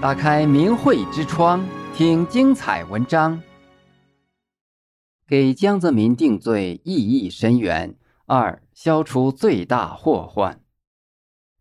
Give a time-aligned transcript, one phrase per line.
[0.00, 3.42] 打开明慧之窗，听精彩文章。
[5.26, 7.96] 给江泽民定罪意义深远。
[8.26, 10.60] 二、消除最大祸患。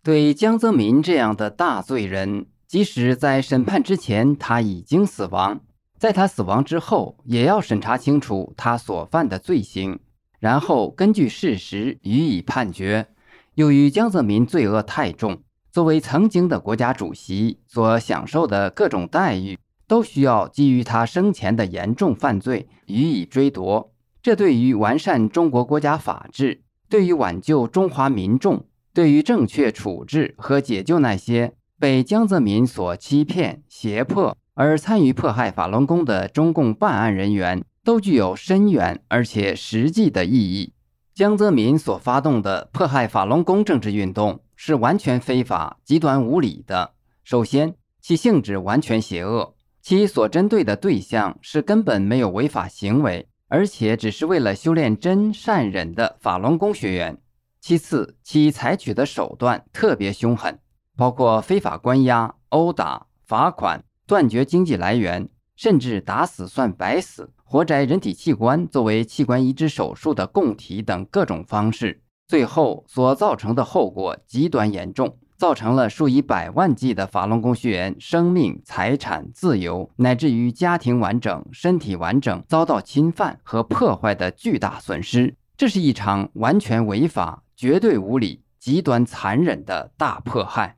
[0.03, 5.61] 对江泽民这样的大罪人，即使在审判之前他已经死亡，
[5.97, 9.99] 在他死亡之后，也要审查清楚他所犯的罪行，
[10.39, 13.07] 然后根据事实予以判决。
[13.55, 15.41] 由于江泽民罪恶太重，
[15.71, 19.57] 作为曾经的国家主席所享受的各种待遇，
[19.87, 23.91] 都需要基于他生前的严重犯罪予以追夺。
[24.21, 40.73] 这对于完善中国国家法治，对于挽救中华民众，对于正确处置和解救那些被江泽民所欺骗、胁迫而参与迫害法轮功的中共办案人员，都具有深远而且实际的意义。
[41.13, 46.95] 江泽民所发动的迫害法轮功政治运动，是完全非法、极端无理的。
[47.23, 57.21] 首先，其性质完全邪恶，其所针对的对象是根本没有违法行为，而且只是为了修炼真善忍的法轮功学员。
[57.61, 60.59] 其次，其采取的手段特别凶狠，
[60.95, 72.01] 包括非法关押、殴打、罚款、断绝经济来源，甚至打死算白死、活摘人体器官作为器官移植手术的供体等各种方式。
[72.27, 85.35] 最后所造成的后果极端严重，造成了数以百万计的法轮功学员生命、财产、自由，乃至于家庭完整、身体完整遭到侵犯和破坏的巨大损失。
[85.55, 90.77] 这是一场完全违法、绝对无理、极端残忍的大迫害。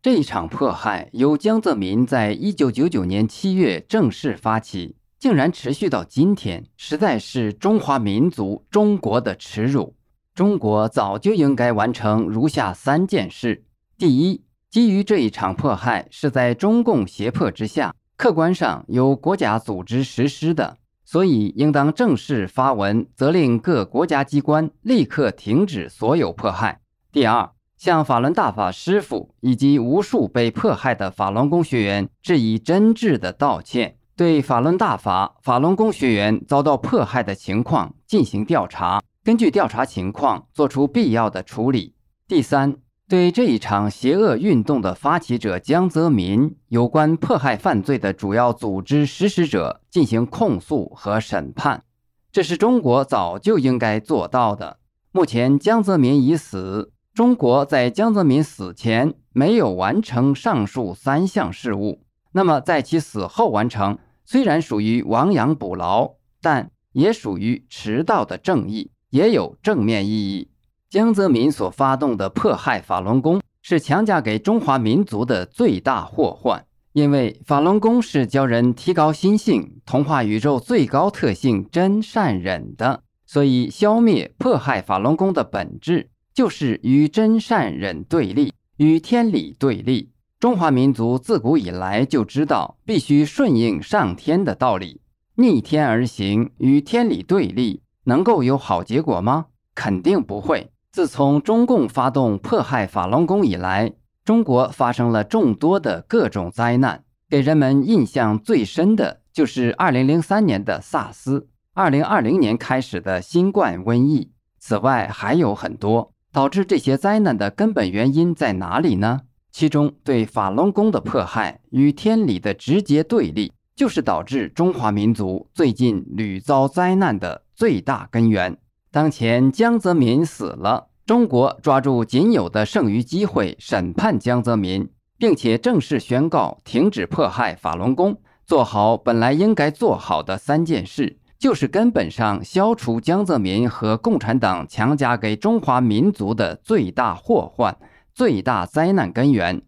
[0.00, 9.96] 这一场迫害由江泽民在一九九九年七月正式发起，竟然持续到今天，实在是中华民族、中国的耻辱。
[10.34, 13.62] 中国早就应该完成如下三件事：
[13.96, 26.80] 第一，基于这一场迫害是在中共胁迫之下，客观上由国家组织实施的，所以应当正式发文责令各国家机关立刻停止所有迫害。
[27.12, 39.00] 第二，向法轮大法师父以及无数被迫害的法轮功学员致以真挚的道歉，对法轮大法、法轮功学员遭到迫害的情况进行调查。
[39.24, 41.94] 根据调查情况，做出必要的处理。
[42.28, 42.76] 第三，
[43.08, 51.84] 对这一场邪恶运动的发起者江泽民有关迫害犯罪的主要组织实施者进行控诉和审判，
[52.30, 54.76] 这是中国早就应该做到的。
[55.10, 68.90] 目前江泽民已死，中国在江泽民死前没有完成上述三项事务，那么在其死后完成，虽然属于亡羊补牢，但也属于迟到的正义。
[69.14, 70.48] 也有正面意义。
[70.90, 76.66] 江泽民所发动的迫害法轮功，是强加给中华民族的最大祸患。
[76.94, 90.10] 因为法轮功是教人提高心性、同化宇宙最高特性真善忍的，所以消灭迫害法轮功的本质，就是与真善忍对立，与天理对立。
[90.40, 95.00] 中华民族自古以来就知道，必须顺应上天的道理，
[95.36, 97.80] 逆天而行，与天理对立。
[98.04, 99.46] 能够有好结果吗？
[99.74, 100.70] 肯定不会。
[100.92, 103.92] 自从中共发动迫害法轮功以来，
[104.24, 114.30] 中国发生了众多的各种灾难，给人们印象最深的就是2003年的萨斯，2020年开始的新冠瘟疫。
[114.58, 116.12] 此外还有很多。
[116.34, 119.20] 导致这些灾难的根本原因在哪里呢？
[119.52, 127.44] 其中对法轮功的迫害与天理的直接对立，就是导致中华民族最近屡遭灾难的。
[127.56, 128.58] 最大根源。
[128.90, 147.78] 当前江泽民死了，中国抓住仅有的剩余机会审判江泽民，并且正式宣告停止迫害法轮功，做好本来应该做好的三件事，就是根本上消除江泽民和共产党强加给中华民族的最大祸患、
[148.12, 149.62] 最大灾难根源，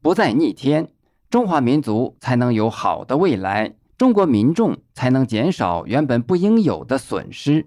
[0.00, 0.90] 不再逆天，
[1.28, 3.74] 中华民族才能有好的未来。
[3.98, 7.66] 中国民众才能减少原本不应有的损失。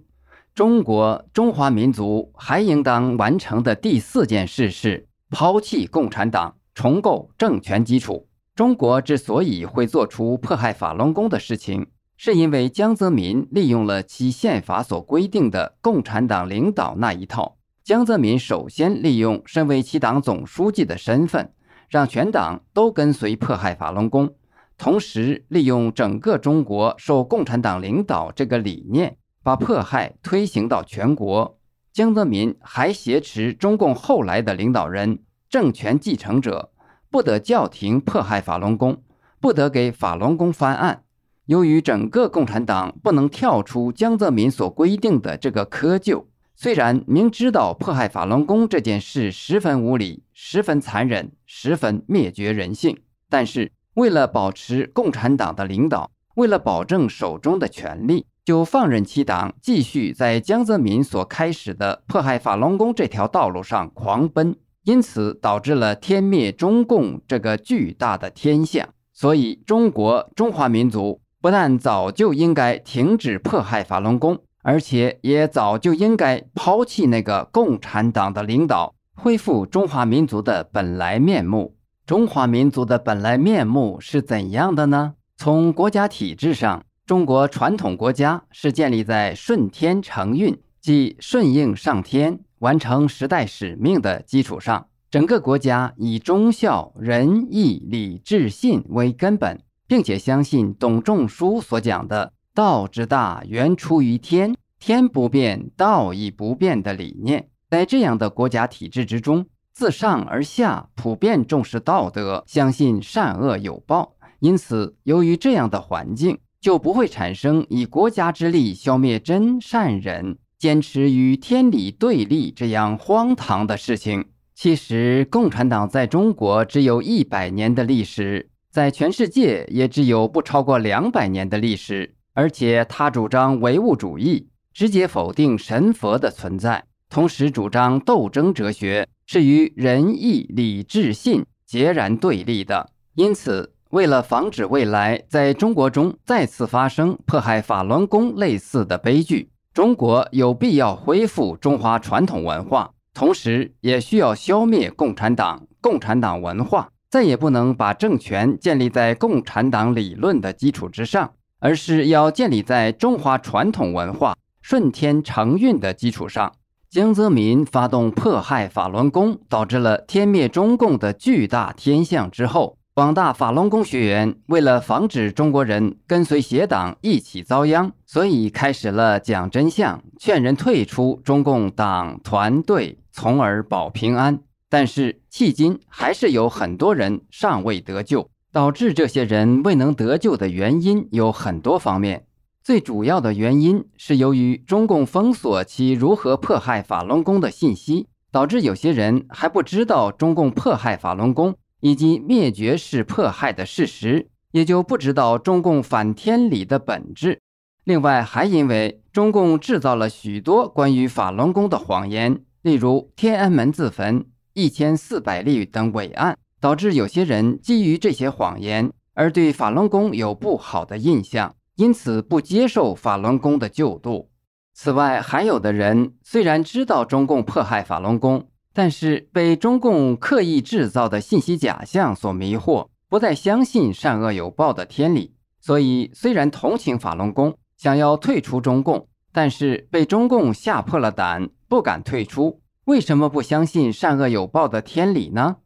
[0.54, 8.28] 中国中华民族还应当完成的第四件事是抛弃共产党，重构政权基础。
[8.56, 17.58] 中国之所以会做出迫害法轮功的事情，是因为江泽民利用了其宪法所规定的共产党领导那一套。
[17.84, 21.52] 江泽民首先利用身为其党总书记的身份，
[21.90, 24.34] 让全党都跟随迫害法轮功。
[24.78, 31.58] 同时，利用整个中国受共产党领导这个理念，把迫害推行到全国。
[31.92, 35.20] 江泽民还挟持中共后来的领导人、
[35.50, 36.72] 政权继承者，
[37.10, 39.04] 不得叫停迫害法轮功，
[39.42, 41.04] 不得给法轮功翻案。
[41.48, 46.26] 由于整个共产党不能跳出江泽民所规定的这个窠臼，
[46.62, 52.98] 虽然明知道迫害法轮功这件事十分无理、十分残忍、十分灭绝人性，
[53.30, 64.54] 但是为了保持共产党的领导，为了保证手中的权力，就放任其党继续在江泽民所开始的迫害法轮功这条道路上狂奔，
[64.84, 68.86] 因此导致了天灭中共这个巨大的天象。
[69.14, 71.22] 所以，中国中华民族。
[71.42, 81.76] 不但早就应该停止迫害法轮功，而且也早就应该抛弃那个共产党的领导，恢复中华民族的本来面目。
[82.06, 85.14] 中华民族的本来面目是怎样的呢？
[85.38, 99.60] 从国家体制上，中国传统国家是建立在顺天承运，即顺应上天、完成时代使命的基础上，整个国家以忠孝仁义礼智信为根本。
[99.90, 114.16] 并且相信董仲舒所讲的“道之大，源出于天，天不变，道亦不变”的理念，在这样的国家体制之中，自上而下普遍重视道德，相信善恶有报。
[114.40, 124.26] 因此，由于这样的环境，就不会产生以国家之力消灭真善人、坚持与天理对立这样荒唐的事情。
[124.56, 128.50] 其实，共产党在中国只有一百年的历史。
[128.72, 142.92] 在全世界也只有不超过两百年的历史，而且他主张唯物主义，直接否定神佛的存在，同时主张斗争哲学，是与仁义礼智信截然对立的。
[143.16, 156.90] 因此，为了防止未来在中国中再次发生迫害法轮功类似的悲剧，中国有必要恢复中华传统文化，同时也需要消灭共产党、共产党文化。
[157.10, 166.54] 再也不能把政权建立在共产党理论的基础之上，而是要建立在中华传统文化顺天承运的基础上。
[166.90, 184.40] 江泽民发动迫害法轮功，导致了天灭中共的巨大天象之后，广大法轮功学员为了防止中国人跟随邪党一起遭殃，所以开始了讲真相，劝人退出中共党团队，从而保平安。
[184.68, 188.30] 但是，迄今还是有很多人尚未得救。
[188.52, 192.26] 导致这些人未能得救的原因有很多方面。
[192.64, 207.40] 最主要的原因是由于中共封锁其如何迫害法轮功的信息，导致有些人还不知道中共迫害法轮功以及灭绝式迫害的事实，也就不知道中共反天理的本质。
[207.86, 214.26] 另外，还因为中共制造了许多关于法轮功的谎言，例如天安门自焚。
[214.54, 224.30] 一千四百例等伪案，导致有些人基于这些谎言而对法轮功有不好的印象，因此不接受法轮功的救度。
[224.74, 242.62] 此外，还有的人虽然知道中共迫害法轮功，但是被中共刻意制造的信息假象所迷惑，不再相信善恶有报的天理，所以虽然同情法轮功，想要退出中共，但是被中共吓破了胆，不敢退出。
[242.86, 245.58] 为什么不相信善恶有报的天理呢？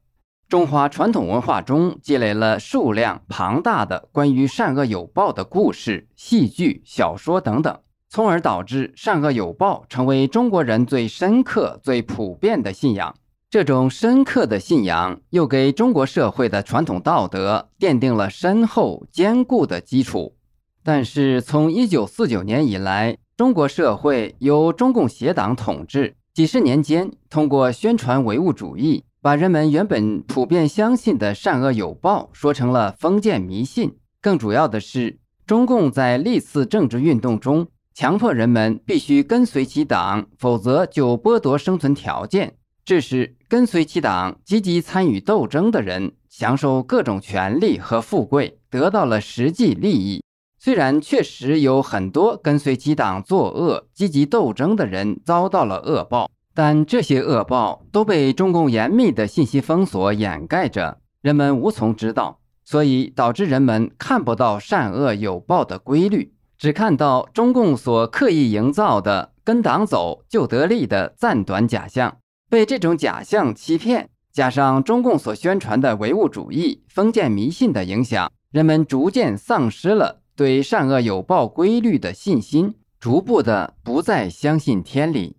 [0.54, 7.76] 中华传统文化中积累了数量庞大的关于善恶有报的故事、戏剧、小说等等，
[8.08, 13.16] 从而导致善恶有报成为中国人最深刻、最普遍的信仰。
[13.50, 20.36] 这种深刻的信仰又给中国社会的传统道德奠定了深厚坚固的基础。
[20.84, 26.16] 但是，从一九四九年以来，中国社会由中共邪党统治。
[26.32, 33.96] 几十年间，通过宣传唯物主义，把人们原本普遍相信的善恶有报说成了封建迷信。
[34.22, 50.22] 更主要的是，中共在历次政治运动中，强迫人们必须跟随其党，否则就剥夺生存条件，致使跟随其党、积极参与斗争的人享受各种权利和富贵，得到了实际利益。
[50.60, 72.18] 虽然确实有很多跟随其党作恶、积极斗争的人遭到了恶报，但这些恶报都被中共严密的信息封锁掩盖着，人们无从知道，所以导致人们看不到善恶有报的规律，只看到中共所刻意营造的“跟党走就得利”的暂短假象，
[72.50, 80.22] 被这种假象欺骗，加上中共所宣传的唯物主义、封建迷信的影响，人们逐渐丧失了。
[80.36, 85.36] 对善恶有报规律的信心，逐步的不再相信天理。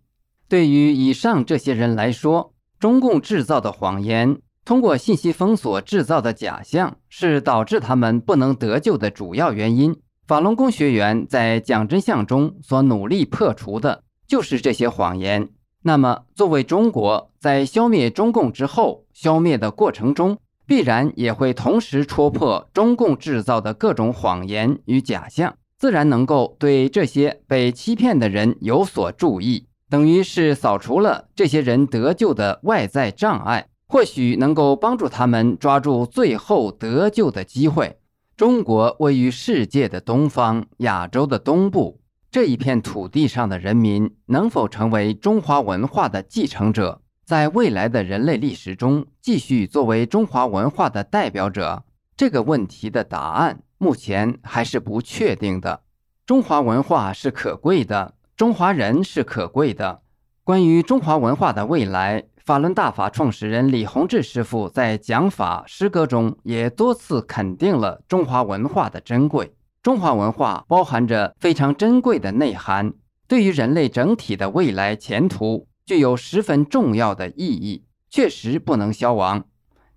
[0.55, 9.97] 对于以上这些人来说，中共制造的谎言通过信息封锁制造的假象是导致他们不能得救的主要原因。
[10.29, 15.49] 法轮功学员在讲真相中所努力破除的就是这些谎言。
[15.83, 37.99] 那么，作为中国，在消灭中共之后，消灭的过程中，必然也会同时戳破中共制造的各种谎言与假象，自然能够对这些被欺骗的人有所注意，等于是扫除了这些人得救的外在障碍，或许能够帮助他们抓住最后得救的机会。
[38.37, 42.00] 中国位于世界的东方，亚洲的东部。
[42.31, 51.85] 这一片土地上的人民能否成为中华文化的继承者，在未来的人类历史中继续作为中华文化的代表者？
[52.17, 55.83] 这个问题的答案目前还是不确定的。
[56.26, 60.03] 中华文化是可贵的，中华人是可贵的。
[60.43, 69.55] 关于中华文化的未来，法轮大法创始人李洪志师父在讲法诗歌中也多次肯定了中华文化的珍贵。
[69.85, 72.93] 中华文化包含着非常珍贵的内涵，
[73.29, 79.45] 对于人类整体的未来前途具有十分重要的意义，确实不能消亡。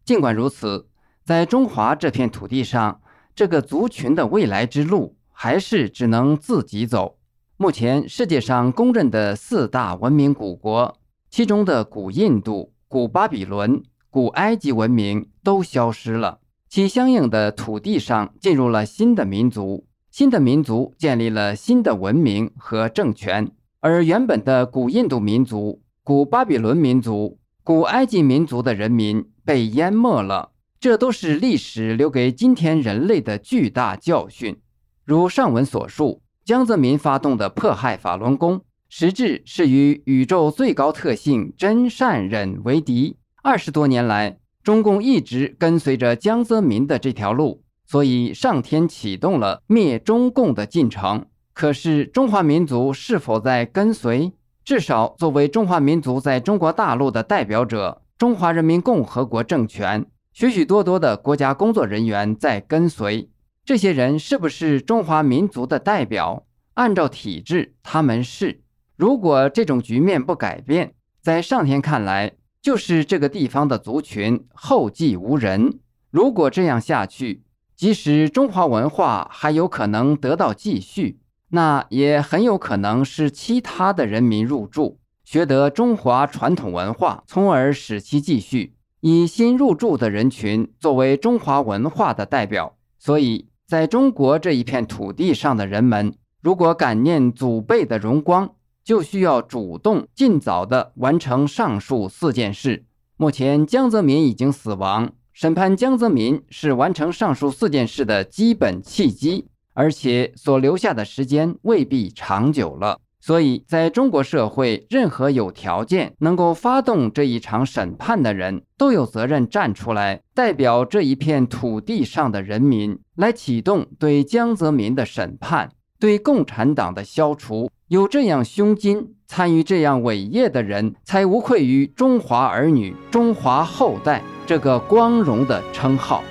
[0.06, 0.88] 尽管如此，
[1.26, 3.02] 在中华这片土地上，
[3.34, 7.17] 这个族群的未来之路还是只能自己走。
[7.60, 10.96] 目前世界上公认的四大文明古国，
[11.32, 16.38] 其中的古印度、古巴比伦、古埃及文明都消失了。
[16.70, 23.50] 其相应的土地上进入了新的民族，新的民族建立了新的文明和政权，
[23.80, 30.52] 而原本的古印度民族、古巴比伦民族、古埃及民族的人民被淹没了。
[30.80, 34.56] 这都是历史留给今天人类的巨大教训。
[35.04, 43.18] 如上文所述，江泽民发动的迫害法轮功，实质是与宇宙最高特性真善忍为敌。
[43.44, 51.26] 二十多年来，中共一直跟随着江泽民的这条路，所以上天启动了灭中共的进程。
[51.54, 54.32] 可是中华民族是否在跟随？
[54.64, 63.30] 至少作为中华民族在中国大陆的代表者，中华人民共和国政权许许多多的国家工作人员在跟随。
[63.68, 66.46] 这些人是不是中华民族的代表？
[66.76, 68.62] 按照体制，他们是。
[68.96, 72.32] 如果这种局面不改变，在上天看来，
[72.62, 75.80] 就是这个地方的族群后继无人。
[76.12, 77.44] 如果这样下去，
[77.76, 81.20] 即使中华文化还有可能得到继续，
[81.50, 88.76] 那也很有可能是其他的人民入驻，学得中华传统文化，从而使其继续。
[89.02, 102.86] 以新入驻的人群作为中华文化的代表，所以在中国这一片土地上的人们，如果感念祖辈的荣光，就需要主动、尽早地完成上述四件事。
[103.18, 113.02] 目前，江泽民已经死亡，审判江泽民是完成上述四件事的基本契机，而且所留下的时间未必长久了。
[113.20, 127.70] 所以，在中国社会，任何有条件能够发动这一场审判的人，都有责任站出来，代表这一片土地上的人民，来启动对江泽民的审判，对共产党的消除。
[127.88, 136.22] 有这样胸襟、参与这样伟业的人，才无愧于“中华儿女”“中华后代”这个光荣的称号。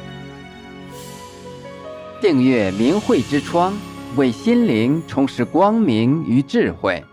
[2.21, 3.75] 订阅“明慧之窗”，
[4.17, 7.05] 为心灵充实光明与智慧。